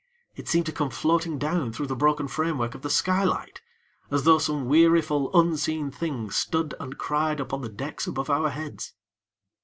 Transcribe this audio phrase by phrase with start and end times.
[0.35, 3.61] it seemed to come floating down through the broken framework of the skylight
[4.09, 8.93] as though some weariful, unseen thing stood and cried upon the decks above our heads.